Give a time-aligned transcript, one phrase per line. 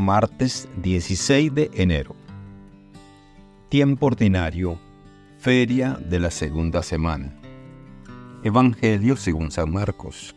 [0.00, 2.16] martes 16 de enero.
[3.68, 4.78] Tiempo ordinario,
[5.38, 7.32] feria de la segunda semana.
[8.42, 10.34] Evangelio según San Marcos.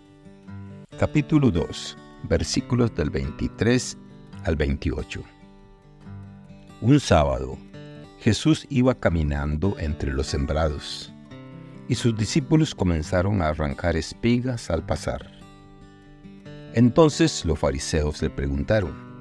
[1.00, 3.98] Capítulo 2, versículos del 23
[4.44, 5.24] al 28.
[6.82, 7.58] Un sábado,
[8.20, 11.14] Jesús iba caminando entre los sembrados,
[11.88, 15.32] y sus discípulos comenzaron a arrancar espigas al pasar.
[16.74, 19.13] Entonces los fariseos le preguntaron,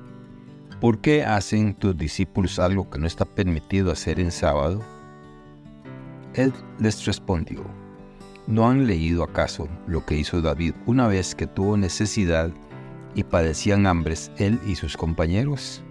[0.83, 4.83] ¿por qué hacen tus discípulos algo que no está permitido hacer en sábado?
[6.35, 7.65] Él les respondió,
[8.49, 12.51] ¿no han leído acaso lo que hizo David una vez que tuvo necesidad
[13.15, 15.85] y padecían hambres él y sus compañeros?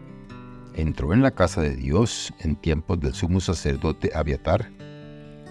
[0.74, 4.72] Entró en la casa de Dios en tiempos del sumo sacerdote Abiatar,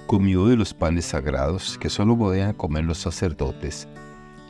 [0.06, 3.88] comió de los panes sagrados que solo podían comer los sacerdotes,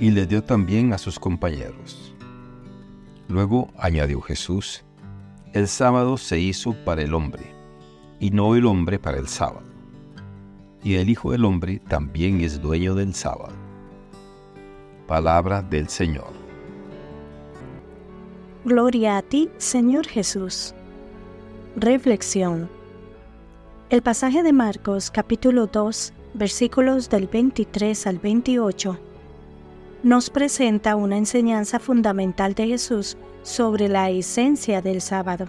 [0.00, 2.12] y le dio también a sus compañeros.
[3.30, 4.82] Luego añadió Jesús,
[5.52, 7.54] el sábado se hizo para el hombre,
[8.18, 9.68] y no el hombre para el sábado.
[10.82, 13.52] Y el Hijo del Hombre también es dueño del sábado.
[15.06, 16.32] Palabra del Señor.
[18.64, 20.74] Gloria a ti, Señor Jesús.
[21.76, 22.68] Reflexión.
[23.90, 29.09] El pasaje de Marcos capítulo 2, versículos del 23 al 28
[30.02, 35.46] nos presenta una enseñanza fundamental de Jesús sobre la esencia del sábado.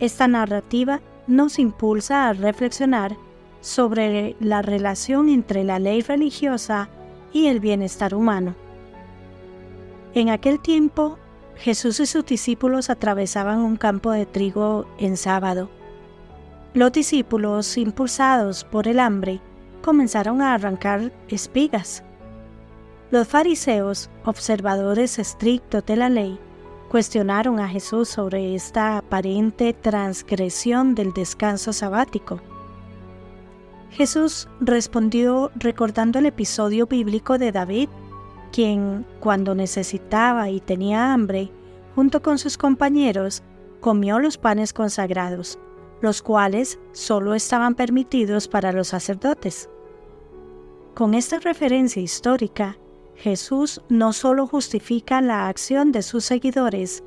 [0.00, 3.16] Esta narrativa nos impulsa a reflexionar
[3.60, 6.88] sobre la relación entre la ley religiosa
[7.32, 8.54] y el bienestar humano.
[10.14, 11.18] En aquel tiempo,
[11.56, 15.70] Jesús y sus discípulos atravesaban un campo de trigo en sábado.
[16.74, 19.40] Los discípulos, impulsados por el hambre,
[19.80, 22.02] comenzaron a arrancar espigas
[23.12, 26.38] los fariseos, observadores estrictos de la ley,
[26.88, 32.40] cuestionaron a Jesús sobre esta aparente transgresión del descanso sabático.
[33.90, 37.90] Jesús respondió recordando el episodio bíblico de David,
[38.50, 41.50] quien, cuando necesitaba y tenía hambre,
[41.94, 43.42] junto con sus compañeros,
[43.80, 45.58] comió los panes consagrados,
[46.00, 49.68] los cuales solo estaban permitidos para los sacerdotes.
[50.94, 52.78] Con esta referencia histórica,
[53.16, 57.04] Jesús no solo justifica la acción de sus seguidores,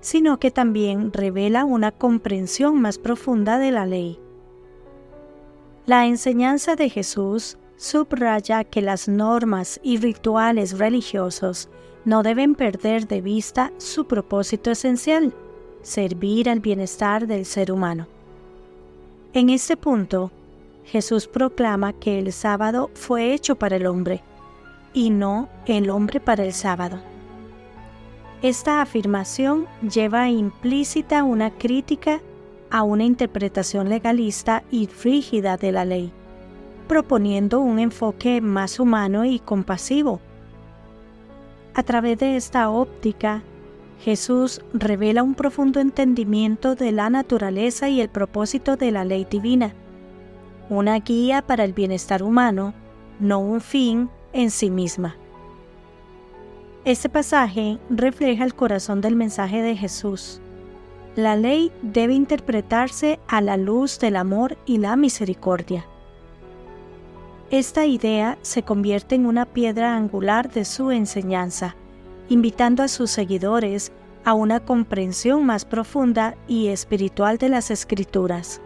[0.00, 4.18] sino que también revela una comprensión más profunda de la ley.
[5.86, 11.68] La enseñanza de Jesús subraya que las normas y rituales religiosos
[12.04, 15.32] no deben perder de vista su propósito esencial,
[15.82, 18.06] servir al bienestar del ser humano.
[19.32, 20.30] En este punto,
[20.84, 24.22] Jesús proclama que el sábado fue hecho para el hombre,
[24.98, 26.98] y no el hombre para el sábado.
[28.42, 32.20] Esta afirmación lleva implícita una crítica
[32.68, 36.12] a una interpretación legalista y rígida de la ley,
[36.88, 40.20] proponiendo un enfoque más humano y compasivo.
[41.74, 43.44] A través de esta óptica,
[44.00, 49.74] Jesús revela un profundo entendimiento de la naturaleza y el propósito de la ley divina,
[50.68, 52.74] una guía para el bienestar humano,
[53.20, 55.16] no un fin en sí misma.
[56.84, 60.40] Este pasaje refleja el corazón del mensaje de Jesús.
[61.16, 65.84] La ley debe interpretarse a la luz del amor y la misericordia.
[67.50, 71.74] Esta idea se convierte en una piedra angular de su enseñanza,
[72.28, 73.90] invitando a sus seguidores
[74.24, 78.60] a una comprensión más profunda y espiritual de las escrituras.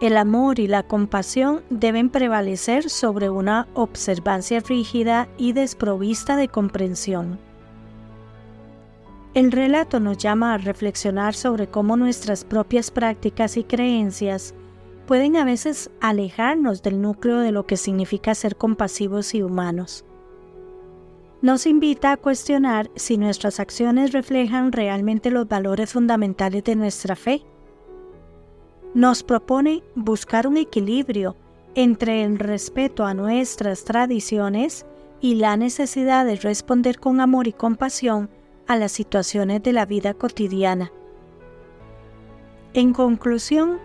[0.00, 7.38] El amor y la compasión deben prevalecer sobre una observancia rígida y desprovista de comprensión.
[9.34, 14.54] El relato nos llama a reflexionar sobre cómo nuestras propias prácticas y creencias
[15.06, 20.06] pueden a veces alejarnos del núcleo de lo que significa ser compasivos y humanos.
[21.42, 27.42] Nos invita a cuestionar si nuestras acciones reflejan realmente los valores fundamentales de nuestra fe
[28.94, 31.36] nos propone buscar un equilibrio
[31.74, 34.84] entre el respeto a nuestras tradiciones
[35.20, 38.28] y la necesidad de responder con amor y compasión
[38.66, 40.90] a las situaciones de la vida cotidiana.
[42.72, 43.78] En conclusión,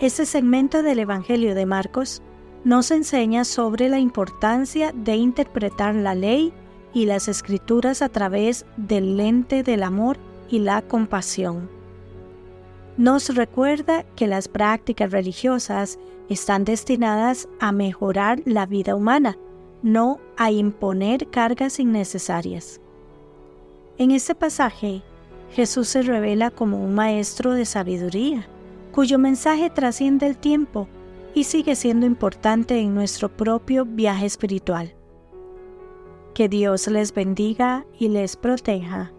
[0.00, 2.22] este segmento del Evangelio de Marcos
[2.64, 6.52] nos enseña sobre la importancia de interpretar la ley
[6.92, 11.81] y las escrituras a través del lente del amor y la compasión
[12.96, 15.98] nos recuerda que las prácticas religiosas
[16.28, 19.36] están destinadas a mejorar la vida humana,
[19.82, 22.80] no a imponer cargas innecesarias.
[23.98, 25.02] En este pasaje,
[25.52, 28.46] Jesús se revela como un maestro de sabiduría,
[28.92, 30.88] cuyo mensaje trasciende el tiempo
[31.34, 34.94] y sigue siendo importante en nuestro propio viaje espiritual.
[36.34, 39.12] Que Dios les bendiga y les proteja.